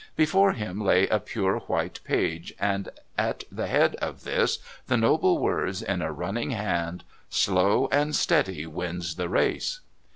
[0.15, 5.37] Before him lay a pure white page, and at the head of this the noble
[5.37, 9.81] words in a running hand: "Slow and steady wins the race."